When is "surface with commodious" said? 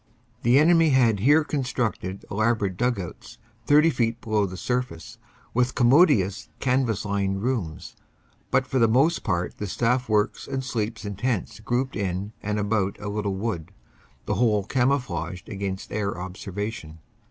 4.57-6.49